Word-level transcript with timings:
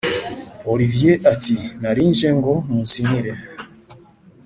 olivier 0.71 1.15
ati”narinje 1.33 2.27
ngo 2.37 2.53
munsinyire 2.69 3.31